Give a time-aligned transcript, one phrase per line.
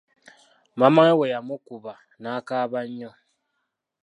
[0.79, 3.11] Maama we yamukuba n'akaaba nnyo.